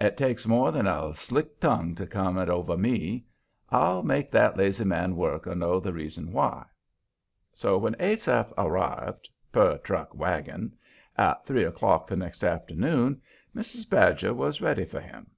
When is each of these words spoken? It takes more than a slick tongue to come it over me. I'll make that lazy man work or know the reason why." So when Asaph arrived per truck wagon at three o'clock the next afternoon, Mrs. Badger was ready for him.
It 0.00 0.16
takes 0.16 0.44
more 0.44 0.72
than 0.72 0.88
a 0.88 1.14
slick 1.14 1.60
tongue 1.60 1.94
to 1.94 2.04
come 2.08 2.36
it 2.36 2.48
over 2.48 2.76
me. 2.76 3.26
I'll 3.70 4.02
make 4.02 4.28
that 4.32 4.56
lazy 4.56 4.84
man 4.84 5.14
work 5.14 5.46
or 5.46 5.54
know 5.54 5.78
the 5.78 5.92
reason 5.92 6.32
why." 6.32 6.64
So 7.52 7.78
when 7.78 7.94
Asaph 8.00 8.52
arrived 8.58 9.28
per 9.52 9.78
truck 9.78 10.12
wagon 10.16 10.76
at 11.16 11.46
three 11.46 11.62
o'clock 11.62 12.08
the 12.08 12.16
next 12.16 12.42
afternoon, 12.42 13.22
Mrs. 13.54 13.88
Badger 13.88 14.34
was 14.34 14.60
ready 14.60 14.84
for 14.84 14.98
him. 14.98 15.28